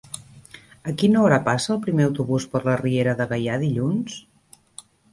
[0.91, 4.21] A quina hora passa el primer autobús per la Riera de Gaià dilluns?